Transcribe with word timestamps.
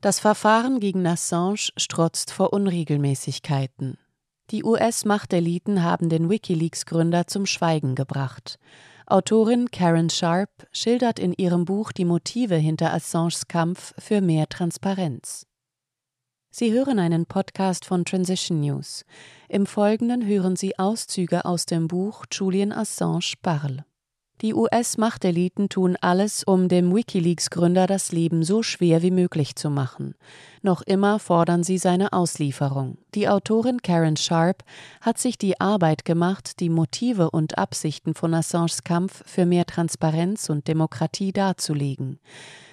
Das 0.00 0.18
Verfahren 0.18 0.80
gegen 0.80 1.06
Assange 1.06 1.72
strotzt 1.76 2.30
vor 2.30 2.54
Unregelmäßigkeiten. 2.54 3.98
Die 4.50 4.64
US-Machteliten 4.64 5.82
haben 5.82 6.08
den 6.08 6.30
Wikileaks-Gründer 6.30 7.26
zum 7.26 7.44
Schweigen 7.44 7.94
gebracht. 7.94 8.58
Autorin 9.06 9.70
Karen 9.70 10.08
Sharp 10.08 10.50
schildert 10.72 11.18
in 11.18 11.34
ihrem 11.34 11.66
Buch 11.66 11.92
die 11.92 12.06
Motive 12.06 12.54
hinter 12.54 12.94
Assanges 12.94 13.46
Kampf 13.46 13.92
für 13.98 14.22
mehr 14.22 14.48
Transparenz. 14.48 15.46
Sie 16.50 16.72
hören 16.72 16.98
einen 16.98 17.26
Podcast 17.26 17.84
von 17.84 18.06
Transition 18.06 18.60
News. 18.60 19.04
Im 19.50 19.66
Folgenden 19.66 20.26
hören 20.26 20.56
Sie 20.56 20.78
Auszüge 20.78 21.44
aus 21.44 21.66
dem 21.66 21.88
Buch 21.88 22.24
Julian 22.32 22.72
Assange 22.72 23.34
Parle. 23.42 23.84
Die 24.40 24.54
US-Machteliten 24.54 25.68
tun 25.68 25.98
alles, 26.00 26.44
um 26.44 26.68
dem 26.68 26.94
Wikileaks-Gründer 26.94 27.86
das 27.86 28.10
Leben 28.10 28.42
so 28.42 28.62
schwer 28.62 29.02
wie 29.02 29.10
möglich 29.10 29.54
zu 29.54 29.68
machen. 29.68 30.14
Noch 30.62 30.80
immer 30.80 31.18
fordern 31.18 31.62
sie 31.62 31.76
seine 31.76 32.14
Auslieferung. 32.14 32.96
Die 33.14 33.28
Autorin 33.28 33.82
Karen 33.82 34.16
Sharp 34.16 34.64
hat 35.02 35.18
sich 35.18 35.36
die 35.36 35.60
Arbeit 35.60 36.06
gemacht, 36.06 36.60
die 36.60 36.70
Motive 36.70 37.30
und 37.30 37.58
Absichten 37.58 38.14
von 38.14 38.32
Assanges 38.32 38.82
Kampf 38.82 39.22
für 39.26 39.44
mehr 39.44 39.66
Transparenz 39.66 40.48
und 40.48 40.68
Demokratie 40.68 41.32
darzulegen. 41.32 42.18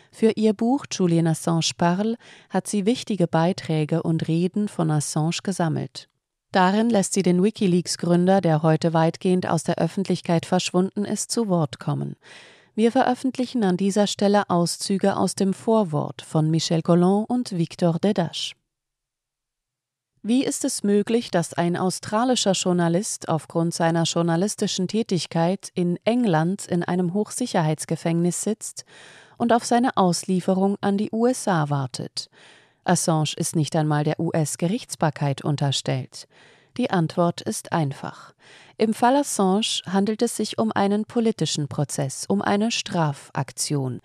Für 0.09 0.31
ihr 0.31 0.53
Buch 0.53 0.85
Julian 0.89 1.27
Assange 1.27 1.71
Parle 1.77 2.15
hat 2.49 2.67
sie 2.67 2.85
wichtige 2.85 3.27
Beiträge 3.27 4.03
und 4.03 4.29
Reden 4.29 4.69
von 4.69 4.89
Assange 4.89 5.39
gesammelt. 5.43 6.07
Darin 6.57 6.89
lässt 6.89 7.13
sie 7.13 7.21
den 7.21 7.43
Wikileaks-Gründer, 7.43 8.41
der 8.41 8.63
heute 8.63 8.91
weitgehend 8.91 9.47
aus 9.47 9.61
der 9.61 9.77
Öffentlichkeit 9.77 10.47
verschwunden 10.47 11.05
ist, 11.05 11.29
zu 11.29 11.49
Wort 11.49 11.77
kommen. 11.77 12.15
Wir 12.73 12.91
veröffentlichen 12.91 13.63
an 13.63 13.77
dieser 13.77 14.07
Stelle 14.07 14.49
Auszüge 14.49 15.17
aus 15.17 15.35
dem 15.35 15.53
Vorwort 15.53 16.23
von 16.23 16.49
Michel 16.49 16.81
Collin 16.81 17.25
und 17.27 17.55
Victor 17.55 17.99
Dedache. 17.99 18.55
Wie 20.23 20.43
ist 20.43 20.65
es 20.65 20.81
möglich, 20.81 21.29
dass 21.29 21.53
ein 21.53 21.77
australischer 21.77 22.53
Journalist 22.53 23.29
aufgrund 23.29 23.75
seiner 23.75 24.05
journalistischen 24.05 24.87
Tätigkeit 24.87 25.69
in 25.75 25.99
England 26.05 26.65
in 26.65 26.81
einem 26.81 27.13
Hochsicherheitsgefängnis 27.13 28.41
sitzt 28.41 28.83
und 29.37 29.53
auf 29.53 29.63
seine 29.63 29.95
Auslieferung 29.95 30.77
an 30.81 30.97
die 30.97 31.11
USA 31.11 31.69
wartet? 31.69 32.31
Assange 32.87 33.33
ist 33.35 33.55
nicht 33.55 33.75
einmal 33.75 34.03
der 34.03 34.19
US-Gerichtsbarkeit 34.19 35.43
unterstellt. 35.43 36.27
Die 36.77 36.91
Antwort 36.91 37.41
ist 37.41 37.71
einfach. 37.71 38.33
Im 38.77 38.93
Fall 38.93 39.15
Assange 39.15 39.81
handelt 39.87 40.21
es 40.21 40.37
sich 40.37 40.59
um 40.59 40.71
einen 40.71 41.05
politischen 41.05 41.67
Prozess, 41.67 42.25
um 42.27 42.43
eine 42.43 42.69
Strafaktion. 42.69 43.99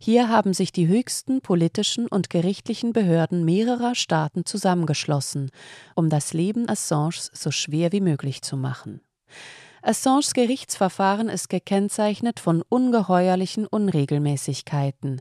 Hier 0.00 0.28
haben 0.28 0.52
sich 0.52 0.72
die 0.72 0.88
höchsten 0.88 1.40
politischen 1.40 2.08
und 2.08 2.28
gerichtlichen 2.28 2.92
Behörden 2.92 3.44
mehrerer 3.44 3.94
Staaten 3.94 4.44
zusammengeschlossen, 4.44 5.50
um 5.94 6.10
das 6.10 6.32
Leben 6.32 6.68
Assanges 6.68 7.30
so 7.32 7.52
schwer 7.52 7.92
wie 7.92 8.00
möglich 8.00 8.42
zu 8.42 8.56
machen. 8.56 9.00
Assanges 9.82 10.34
Gerichtsverfahren 10.34 11.28
ist 11.28 11.48
gekennzeichnet 11.48 12.40
von 12.40 12.62
ungeheuerlichen 12.68 13.68
Unregelmäßigkeiten. 13.68 15.20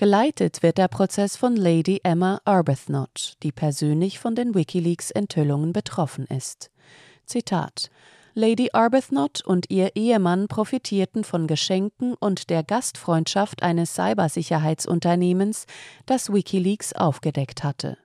Geleitet 0.00 0.62
wird 0.62 0.78
der 0.78 0.88
Prozess 0.88 1.36
von 1.36 1.56
Lady 1.56 2.00
Emma 2.04 2.40
Arbuthnot, 2.46 3.34
die 3.42 3.52
persönlich 3.52 4.18
von 4.18 4.34
den 4.34 4.54
WikiLeaks-Enthüllungen 4.54 5.74
betroffen 5.74 6.24
ist. 6.24 6.70
Zitat 7.26 7.90
Lady 8.34 8.70
Arbuthnot 8.72 9.44
und 9.44 9.70
ihr 9.70 9.96
Ehemann 9.96 10.46
profitierten 10.46 11.24
von 11.24 11.48
Geschenken 11.48 12.14
und 12.14 12.48
der 12.48 12.62
Gastfreundschaft 12.62 13.64
eines 13.64 13.94
Cybersicherheitsunternehmens, 13.94 15.66
das 16.06 16.32
Wikileaks 16.32 16.92
aufgedeckt 16.92 17.64
hatte. 17.64 17.98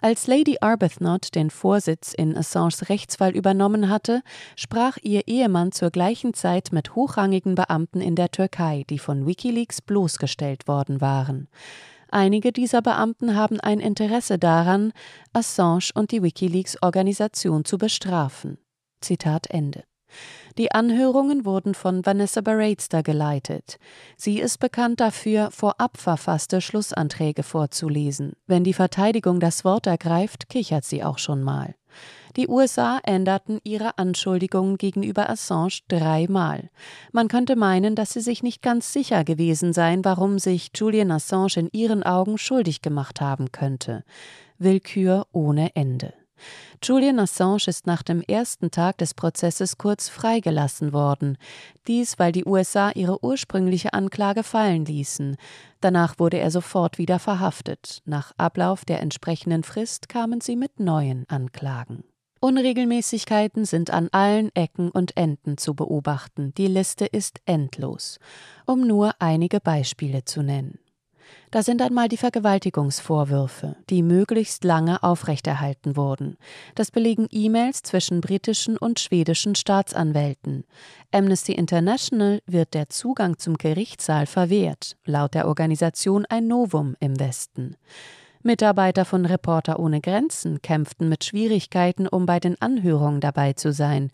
Als 0.00 0.28
Lady 0.28 0.58
Arbuthnot 0.60 1.34
den 1.34 1.50
Vorsitz 1.50 2.14
in 2.14 2.36
Assanges 2.36 2.88
Rechtsfall 2.88 3.34
übernommen 3.34 3.88
hatte, 3.88 4.22
sprach 4.54 4.98
ihr 5.02 5.26
Ehemann 5.26 5.72
zur 5.72 5.90
gleichen 5.90 6.32
Zeit 6.32 6.70
mit 6.70 6.94
hochrangigen 6.94 7.56
Beamten 7.56 8.00
in 8.00 8.14
der 8.14 8.30
Türkei, 8.30 8.84
die 8.88 9.00
von 9.00 9.26
Wikileaks 9.26 9.82
bloßgestellt 9.82 10.68
worden 10.68 11.00
waren. 11.00 11.48
Einige 12.08 12.52
dieser 12.52 12.82
Beamten 12.82 13.34
haben 13.34 13.58
ein 13.58 13.80
Interesse 13.80 14.38
daran, 14.38 14.92
Assange 15.32 15.90
und 15.94 16.12
die 16.12 16.22
Wikileaks-Organisation 16.22 17.64
zu 17.64 17.78
bestrafen. 17.78 18.58
Zitat 19.02 19.48
Ende. 19.50 19.84
Die 20.58 20.72
Anhörungen 20.72 21.44
wurden 21.44 21.74
von 21.74 22.04
Vanessa 22.04 22.42
Baratster 22.42 23.02
geleitet. 23.02 23.78
Sie 24.16 24.38
ist 24.38 24.58
bekannt 24.58 25.00
dafür, 25.00 25.50
vorab 25.50 25.96
verfasste 25.96 26.60
Schlussanträge 26.60 27.42
vorzulesen. 27.42 28.32
Wenn 28.46 28.64
die 28.64 28.74
Verteidigung 28.74 29.40
das 29.40 29.64
Wort 29.64 29.86
ergreift, 29.86 30.48
kichert 30.48 30.84
sie 30.84 31.02
auch 31.02 31.18
schon 31.18 31.42
mal. 31.42 31.74
Die 32.36 32.48
USA 32.48 32.98
änderten 33.02 33.60
ihre 33.62 33.98
Anschuldigungen 33.98 34.78
gegenüber 34.78 35.28
Assange 35.28 35.80
dreimal. 35.88 36.70
Man 37.12 37.28
könnte 37.28 37.56
meinen, 37.56 37.94
dass 37.94 38.14
sie 38.14 38.22
sich 38.22 38.42
nicht 38.42 38.62
ganz 38.62 38.92
sicher 38.92 39.24
gewesen 39.24 39.74
seien, 39.74 40.04
warum 40.04 40.38
sich 40.38 40.70
Julian 40.74 41.10
Assange 41.10 41.56
in 41.56 41.68
ihren 41.72 42.02
Augen 42.02 42.38
schuldig 42.38 42.80
gemacht 42.80 43.20
haben 43.20 43.52
könnte. 43.52 44.04
Willkür 44.58 45.26
ohne 45.32 45.76
Ende. 45.76 46.14
Julian 46.82 47.18
Assange 47.18 47.68
ist 47.68 47.86
nach 47.86 48.02
dem 48.02 48.22
ersten 48.22 48.70
Tag 48.70 48.98
des 48.98 49.14
Prozesses 49.14 49.78
kurz 49.78 50.08
freigelassen 50.08 50.92
worden. 50.92 51.38
Dies, 51.86 52.18
weil 52.18 52.32
die 52.32 52.44
USA 52.44 52.90
ihre 52.90 53.24
ursprüngliche 53.24 53.92
Anklage 53.92 54.42
fallen 54.42 54.84
ließen. 54.84 55.36
Danach 55.80 56.18
wurde 56.18 56.38
er 56.38 56.50
sofort 56.50 56.98
wieder 56.98 57.18
verhaftet. 57.18 58.00
Nach 58.04 58.32
Ablauf 58.36 58.84
der 58.84 59.00
entsprechenden 59.00 59.62
Frist 59.62 60.08
kamen 60.08 60.40
sie 60.40 60.56
mit 60.56 60.80
neuen 60.80 61.24
Anklagen. 61.28 62.04
Unregelmäßigkeiten 62.42 63.64
sind 63.64 63.92
an 63.92 64.08
allen 64.10 64.50
Ecken 64.56 64.90
und 64.90 65.16
Enden 65.16 65.58
zu 65.58 65.74
beobachten. 65.74 66.52
Die 66.54 66.66
Liste 66.66 67.06
ist 67.06 67.40
endlos. 67.46 68.18
Um 68.66 68.84
nur 68.84 69.14
einige 69.20 69.60
Beispiele 69.60 70.24
zu 70.24 70.42
nennen. 70.42 70.81
Da 71.50 71.62
sind 71.62 71.82
einmal 71.82 72.08
die 72.08 72.16
Vergewaltigungsvorwürfe, 72.16 73.76
die 73.90 74.02
möglichst 74.02 74.64
lange 74.64 75.02
aufrechterhalten 75.02 75.96
wurden. 75.96 76.38
Das 76.74 76.90
belegen 76.90 77.28
E-Mails 77.30 77.82
zwischen 77.82 78.20
britischen 78.20 78.78
und 78.78 79.00
schwedischen 79.00 79.54
Staatsanwälten. 79.54 80.64
Amnesty 81.10 81.52
International 81.52 82.40
wird 82.46 82.74
der 82.74 82.88
Zugang 82.88 83.38
zum 83.38 83.58
Gerichtssaal 83.58 84.26
verwehrt, 84.26 84.96
laut 85.04 85.34
der 85.34 85.46
Organisation 85.46 86.24
ein 86.26 86.46
Novum 86.46 86.96
im 87.00 87.20
Westen. 87.20 87.76
Mitarbeiter 88.44 89.04
von 89.04 89.24
Reporter 89.24 89.78
ohne 89.78 90.00
Grenzen 90.00 90.62
kämpften 90.62 91.08
mit 91.08 91.24
Schwierigkeiten, 91.24 92.08
um 92.08 92.26
bei 92.26 92.40
den 92.40 92.60
Anhörungen 92.60 93.20
dabei 93.20 93.52
zu 93.52 93.72
sein. 93.72 94.10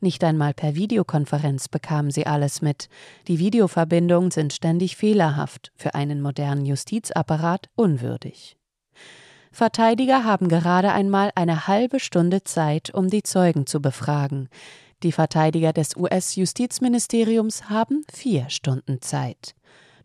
Nicht 0.00 0.22
einmal 0.24 0.54
per 0.54 0.74
Videokonferenz 0.74 1.68
bekamen 1.68 2.10
sie 2.10 2.26
alles 2.26 2.62
mit. 2.62 2.88
Die 3.28 3.38
Videoverbindungen 3.38 4.30
sind 4.30 4.52
ständig 4.52 4.96
fehlerhaft, 4.96 5.72
für 5.76 5.94
einen 5.94 6.20
modernen 6.20 6.64
Justizapparat 6.64 7.68
unwürdig. 7.74 8.56
Verteidiger 9.50 10.24
haben 10.24 10.48
gerade 10.48 10.92
einmal 10.92 11.30
eine 11.34 11.66
halbe 11.66 12.00
Stunde 12.00 12.42
Zeit, 12.42 12.92
um 12.94 13.08
die 13.08 13.22
Zeugen 13.22 13.66
zu 13.66 13.82
befragen. 13.82 14.48
Die 15.02 15.12
Verteidiger 15.12 15.72
des 15.72 15.96
US-Justizministeriums 15.96 17.68
haben 17.68 18.04
vier 18.12 18.48
Stunden 18.48 19.02
Zeit. 19.02 19.54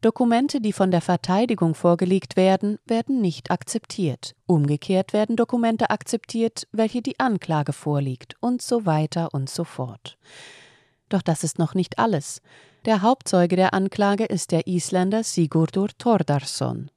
Dokumente, 0.01 0.61
die 0.61 0.73
von 0.73 0.91
der 0.91 1.01
Verteidigung 1.01 1.75
vorgelegt 1.75 2.35
werden, 2.35 2.77
werden 2.85 3.21
nicht 3.21 3.51
akzeptiert. 3.51 4.35
Umgekehrt 4.45 5.13
werden 5.13 5.35
Dokumente 5.35 5.89
akzeptiert, 5.89 6.67
welche 6.71 7.01
die 7.01 7.19
Anklage 7.19 7.73
vorliegt, 7.73 8.35
und 8.39 8.61
so 8.61 8.85
weiter 8.85 9.33
und 9.33 9.49
so 9.49 9.63
fort. 9.63 10.17
Doch 11.09 11.21
das 11.21 11.43
ist 11.43 11.59
noch 11.59 11.73
nicht 11.73 11.99
alles. 11.99 12.41
Der 12.85 13.01
Hauptzeuge 13.01 13.55
der 13.55 13.73
Anklage 13.73 14.25
ist 14.25 14.51
der 14.51 14.67
Isländer 14.67 15.23
Sigurdur 15.23 15.89
Thordarson. 15.97 16.91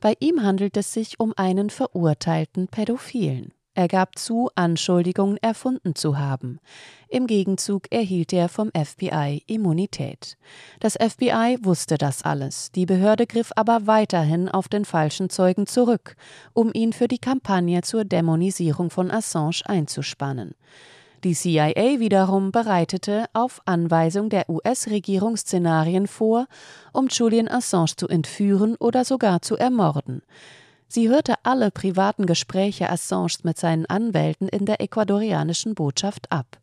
Bei 0.00 0.14
ihm 0.20 0.42
handelt 0.42 0.76
es 0.76 0.92
sich 0.92 1.18
um 1.18 1.32
einen 1.36 1.70
verurteilten 1.70 2.68
Pädophilen. 2.68 3.52
Er 3.78 3.86
gab 3.86 4.18
zu, 4.18 4.50
Anschuldigungen 4.56 5.36
erfunden 5.36 5.94
zu 5.94 6.18
haben. 6.18 6.58
Im 7.08 7.28
Gegenzug 7.28 7.92
erhielt 7.92 8.32
er 8.32 8.48
vom 8.48 8.72
FBI 8.74 9.44
Immunität. 9.46 10.36
Das 10.80 10.94
FBI 10.94 11.58
wusste 11.62 11.96
das 11.96 12.24
alles, 12.24 12.72
die 12.72 12.86
Behörde 12.86 13.28
griff 13.28 13.52
aber 13.54 13.86
weiterhin 13.86 14.48
auf 14.48 14.66
den 14.66 14.84
falschen 14.84 15.30
Zeugen 15.30 15.68
zurück, 15.68 16.16
um 16.54 16.72
ihn 16.74 16.92
für 16.92 17.06
die 17.06 17.20
Kampagne 17.20 17.82
zur 17.82 18.04
Dämonisierung 18.04 18.90
von 18.90 19.12
Assange 19.12 19.62
einzuspannen. 19.66 20.56
Die 21.22 21.34
CIA 21.34 22.00
wiederum 22.00 22.50
bereitete 22.50 23.26
auf 23.32 23.62
Anweisung 23.64 24.28
der 24.28 24.50
US-Regierung 24.50 25.36
Szenarien 25.36 26.08
vor, 26.08 26.48
um 26.92 27.06
Julian 27.06 27.46
Assange 27.46 27.94
zu 27.96 28.08
entführen 28.08 28.74
oder 28.80 29.04
sogar 29.04 29.40
zu 29.40 29.56
ermorden. 29.56 30.22
Sie 30.90 31.10
hörte 31.10 31.34
alle 31.42 31.70
privaten 31.70 32.24
Gespräche 32.24 32.88
Assange 32.88 33.34
mit 33.42 33.58
seinen 33.58 33.84
Anwälten 33.84 34.48
in 34.48 34.64
der 34.64 34.80
ecuadorianischen 34.80 35.74
Botschaft 35.74 36.32
ab. 36.32 36.58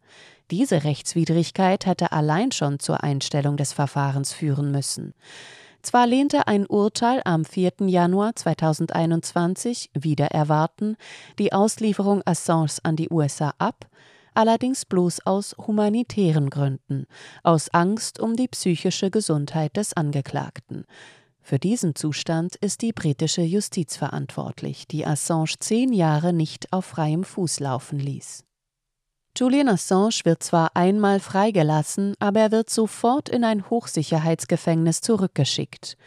Diese 0.49 0.83
Rechtswidrigkeit 0.83 1.85
hätte 1.85 2.11
allein 2.11 2.51
schon 2.51 2.79
zur 2.79 3.03
Einstellung 3.03 3.55
des 3.55 3.71
Verfahrens 3.71 4.33
führen 4.33 4.71
müssen. 4.71 5.13
Zwar 5.83 6.07
lehnte 6.07 6.47
ein 6.47 6.65
Urteil 6.65 7.21
am 7.25 7.45
4. 7.45 7.73
Januar 7.81 8.35
2021 8.35 9.91
wieder 9.93 10.27
erwarten 10.27 10.97
die 11.37 11.53
Auslieferung 11.53 12.23
Assange 12.25 12.77
an 12.81 12.95
die 12.95 13.09
USA 13.11 13.53
ab, 13.59 13.85
allerdings 14.33 14.85
bloß 14.85 15.27
aus 15.27 15.55
humanitären 15.67 16.49
Gründen, 16.49 17.05
aus 17.43 17.69
Angst 17.69 18.19
um 18.19 18.35
die 18.35 18.47
psychische 18.47 19.11
Gesundheit 19.11 19.77
des 19.77 19.93
Angeklagten. 19.93 20.85
Für 21.47 21.59
diesen 21.59 21.93
Zustand 21.93 22.55
ist 22.55 22.81
die 22.81 22.91
britische 22.91 23.43
Justiz 23.43 23.97
verantwortlich, 23.97 24.87
die 24.87 25.05
Assange 25.05 25.53
zehn 25.59 25.93
Jahre 25.93 26.33
nicht 26.33 26.73
auf 26.73 26.85
freiem 26.85 27.23
Fuß 27.23 27.59
laufen 27.59 27.99
ließ. 27.99 28.43
Julian 29.37 29.69
Assange 29.69 30.21
wird 30.23 30.41
zwar 30.41 30.75
einmal 30.75 31.19
freigelassen, 31.19 32.15
aber 32.17 32.39
er 32.39 32.51
wird 32.51 32.71
sofort 32.71 33.29
in 33.29 33.43
ein 33.43 33.69
Hochsicherheitsgefängnis 33.69 35.01
zurückgeschickt, 35.01 35.97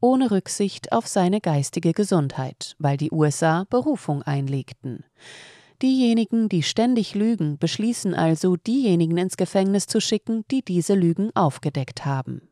ohne 0.00 0.30
Rücksicht 0.30 0.92
auf 0.92 1.06
seine 1.06 1.42
geistige 1.42 1.92
Gesundheit, 1.92 2.74
weil 2.78 2.96
die 2.96 3.12
USA 3.12 3.66
Berufung 3.68 4.22
einlegten. 4.22 5.04
Diejenigen, 5.82 6.48
die 6.48 6.62
ständig 6.62 7.14
lügen, 7.14 7.58
beschließen 7.58 8.14
also, 8.14 8.56
diejenigen 8.56 9.18
ins 9.18 9.36
Gefängnis 9.36 9.88
zu 9.88 10.00
schicken, 10.00 10.46
die 10.50 10.62
diese 10.62 10.94
Lügen 10.94 11.36
aufgedeckt 11.36 12.06
haben. 12.06 12.48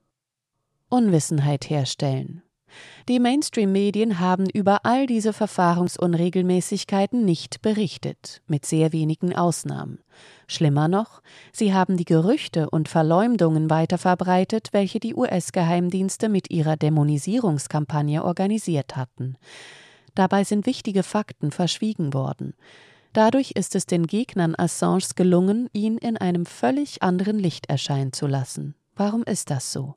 Unwissenheit 0.95 1.69
herstellen. 1.69 2.45
Die 3.09 3.19
Mainstream-Medien 3.19 4.21
haben 4.21 4.49
über 4.49 4.87
all 4.87 5.07
diese 5.07 5.33
Verfahrensunregelmäßigkeiten 5.33 7.25
nicht 7.25 7.63
berichtet, 7.63 8.43
mit 8.47 8.65
sehr 8.65 8.93
wenigen 8.93 9.35
Ausnahmen. 9.35 9.99
Schlimmer 10.47 10.87
noch, 10.87 11.21
sie 11.53 11.75
haben 11.75 11.97
die 11.97 12.05
Gerüchte 12.05 12.71
und 12.71 12.89
Verleumdungen 12.89 13.71
weiterverbreitet, 13.71 14.69
welche 14.71 15.01
die 15.01 15.17
US-Geheimdienste 15.17 16.29
mit 16.29 16.51
ihrer 16.51 16.77
Dämonisierungskampagne 16.77 18.25
organisiert 18.25 18.95
hatten. 18.95 19.37
Dabei 20.15 20.45
sind 20.45 20.65
wichtige 20.65 21.03
Fakten 21.03 21.51
verschwiegen 21.51 22.15
worden. 22.15 22.55
Dadurch 23.13 23.51
ist 23.57 23.75
es 23.75 23.87
den 23.87 24.07
Gegnern 24.07 24.55
Assanges 24.57 25.17
gelungen, 25.17 25.69
ihn 25.73 25.99
in 25.99 26.17
einem 26.17 26.47
völlig 26.47 27.03
anderen 27.03 27.41
Licht 27.41 27.69
erscheinen 27.69 28.13
zu 28.13 28.29
lassen. 28.29 28.77
Warum 28.95 29.25
ist 29.25 29.51
das 29.51 29.73
so? 29.73 29.97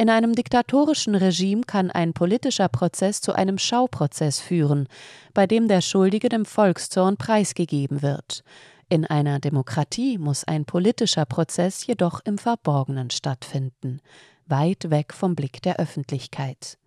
In 0.00 0.08
einem 0.08 0.34
diktatorischen 0.34 1.14
Regime 1.14 1.60
kann 1.60 1.90
ein 1.90 2.14
politischer 2.14 2.70
Prozess 2.70 3.20
zu 3.20 3.34
einem 3.34 3.58
Schauprozess 3.58 4.40
führen, 4.40 4.88
bei 5.34 5.46
dem 5.46 5.68
der 5.68 5.82
Schuldige 5.82 6.30
dem 6.30 6.46
Volkszorn 6.46 7.18
preisgegeben 7.18 8.00
wird. 8.00 8.42
In 8.88 9.04
einer 9.04 9.40
Demokratie 9.40 10.16
muss 10.16 10.44
ein 10.44 10.64
politischer 10.64 11.26
Prozess 11.26 11.86
jedoch 11.86 12.22
im 12.24 12.38
Verborgenen 12.38 13.10
stattfinden, 13.10 14.00
weit 14.46 14.88
weg 14.88 15.12
vom 15.12 15.34
Blick 15.34 15.60
der 15.60 15.78
Öffentlichkeit. 15.78 16.78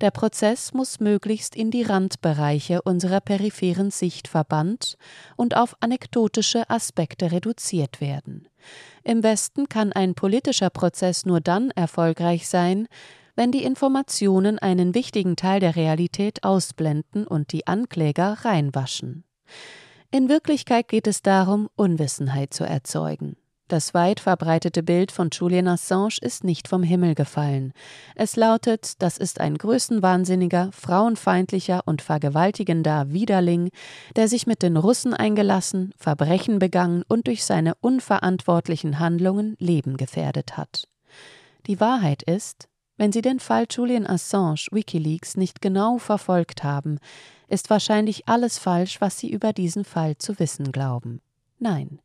Der 0.00 0.10
Prozess 0.10 0.74
muss 0.74 1.00
möglichst 1.00 1.56
in 1.56 1.70
die 1.70 1.82
Randbereiche 1.82 2.82
unserer 2.82 3.20
peripheren 3.20 3.90
Sicht 3.90 4.28
verbannt 4.28 4.96
und 5.36 5.56
auf 5.56 5.76
anekdotische 5.80 6.68
Aspekte 6.68 7.32
reduziert 7.32 8.00
werden. 8.00 8.48
Im 9.04 9.22
Westen 9.22 9.68
kann 9.68 9.92
ein 9.92 10.14
politischer 10.14 10.70
Prozess 10.70 11.24
nur 11.24 11.40
dann 11.40 11.70
erfolgreich 11.70 12.48
sein, 12.48 12.88
wenn 13.36 13.52
die 13.52 13.64
Informationen 13.64 14.58
einen 14.58 14.94
wichtigen 14.94 15.36
Teil 15.36 15.60
der 15.60 15.76
Realität 15.76 16.42
ausblenden 16.42 17.26
und 17.26 17.52
die 17.52 17.66
Ankläger 17.66 18.38
reinwaschen. 18.42 19.24
In 20.10 20.28
Wirklichkeit 20.28 20.88
geht 20.88 21.06
es 21.06 21.22
darum, 21.22 21.68
Unwissenheit 21.76 22.54
zu 22.54 22.64
erzeugen. 22.64 23.36
Das 23.68 23.94
weit 23.94 24.20
verbreitete 24.20 24.84
Bild 24.84 25.10
von 25.10 25.30
Julian 25.32 25.66
Assange 25.66 26.18
ist 26.20 26.44
nicht 26.44 26.68
vom 26.68 26.84
Himmel 26.84 27.16
gefallen. 27.16 27.72
Es 28.14 28.36
lautet, 28.36 29.02
das 29.02 29.18
ist 29.18 29.40
ein 29.40 29.58
größenwahnsinniger, 29.58 30.70
frauenfeindlicher 30.72 31.82
und 31.84 32.00
vergewaltigender 32.00 33.10
Widerling, 33.10 33.70
der 34.14 34.28
sich 34.28 34.46
mit 34.46 34.62
den 34.62 34.76
Russen 34.76 35.14
eingelassen, 35.14 35.92
Verbrechen 35.96 36.60
begangen 36.60 37.02
und 37.08 37.26
durch 37.26 37.44
seine 37.44 37.74
unverantwortlichen 37.80 39.00
Handlungen 39.00 39.56
Leben 39.58 39.96
gefährdet 39.96 40.56
hat. 40.56 40.86
Die 41.66 41.80
Wahrheit 41.80 42.22
ist, 42.22 42.68
wenn 42.96 43.10
Sie 43.10 43.20
den 43.20 43.40
Fall 43.40 43.66
Julian 43.68 44.06
Assange 44.06 44.68
Wikileaks 44.70 45.36
nicht 45.36 45.60
genau 45.60 45.98
verfolgt 45.98 46.62
haben, 46.62 47.00
ist 47.48 47.68
wahrscheinlich 47.68 48.28
alles 48.28 48.58
falsch, 48.58 49.00
was 49.00 49.18
Sie 49.18 49.30
über 49.30 49.52
diesen 49.52 49.84
Fall 49.84 50.16
zu 50.18 50.38
wissen 50.38 50.70
glauben. 50.70 51.20
Nein, 51.58 52.00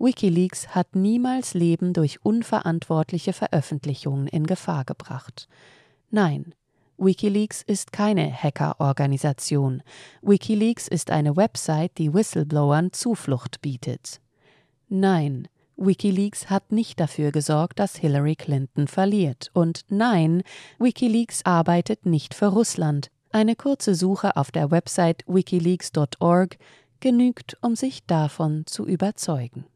Wikileaks 0.00 0.68
hat 0.68 0.96
niemals 0.96 1.52
Leben 1.52 1.92
durch 1.92 2.24
unverantwortliche 2.24 3.34
Veröffentlichungen 3.34 4.28
in 4.28 4.46
Gefahr 4.46 4.86
gebracht. 4.86 5.46
Nein, 6.10 6.54
Wikileaks 6.96 7.60
ist 7.60 7.92
keine 7.92 8.32
Hackerorganisation. 8.32 9.82
Wikileaks 10.22 10.88
ist 10.88 11.10
eine 11.10 11.36
Website, 11.36 11.98
die 11.98 12.14
Whistleblowern 12.14 12.94
Zuflucht 12.94 13.60
bietet. 13.60 14.22
Nein, 14.88 15.48
Wikileaks 15.76 16.48
hat 16.48 16.72
nicht 16.72 16.98
dafür 16.98 17.30
gesorgt, 17.30 17.78
dass 17.78 17.96
Hillary 17.96 18.36
Clinton 18.36 18.88
verliert. 18.88 19.50
Und 19.52 19.82
nein, 19.90 20.42
Wikileaks 20.78 21.44
arbeitet 21.44 22.06
nicht 22.06 22.32
für 22.32 22.46
Russland. 22.46 23.10
Eine 23.32 23.54
kurze 23.54 23.94
Suche 23.94 24.36
auf 24.36 24.50
der 24.50 24.70
Website 24.70 25.24
wikileaks.org 25.26 26.56
genügt, 27.00 27.58
um 27.60 27.76
sich 27.76 28.06
davon 28.06 28.64
zu 28.66 28.86
überzeugen. 28.86 29.66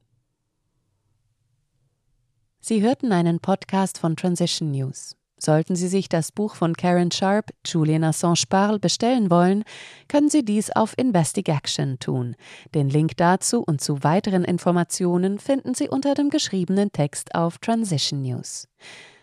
Sie 2.66 2.80
hörten 2.80 3.12
einen 3.12 3.40
Podcast 3.40 3.98
von 3.98 4.16
Transition 4.16 4.70
News. 4.70 5.18
Sollten 5.36 5.76
Sie 5.76 5.86
sich 5.86 6.08
das 6.08 6.32
Buch 6.32 6.54
von 6.54 6.72
Karen 6.74 7.10
Sharp, 7.10 7.50
Julian 7.66 8.04
Assange 8.04 8.44
Parle, 8.48 8.78
bestellen 8.78 9.28
wollen, 9.28 9.64
können 10.08 10.30
Sie 10.30 10.46
dies 10.46 10.70
auf 10.70 10.96
Investigaction 10.96 11.98
tun. 11.98 12.36
Den 12.74 12.88
Link 12.88 13.18
dazu 13.18 13.62
und 13.62 13.82
zu 13.82 14.02
weiteren 14.02 14.44
Informationen 14.44 15.38
finden 15.38 15.74
Sie 15.74 15.90
unter 15.90 16.14
dem 16.14 16.30
geschriebenen 16.30 16.90
Text 16.90 17.34
auf 17.34 17.58
Transition 17.58 18.22
News. 18.22 18.66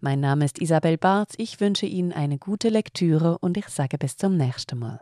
Mein 0.01 0.19
Name 0.19 0.45
ist 0.45 0.61
Isabel 0.61 0.99
Barth, 0.99 1.33
ich 1.37 1.59
wünsche 1.59 1.87
Ihnen 1.87 2.13
eine 2.13 2.37
gute 2.37 2.69
Lektüre 2.69 3.39
und 3.39 3.57
ich 3.57 3.69
sage 3.69 3.97
bis 3.97 4.17
zum 4.17 4.37
nächsten 4.37 4.77
Mal. 4.77 5.01